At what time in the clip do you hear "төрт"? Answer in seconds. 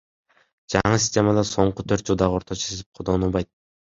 1.93-2.09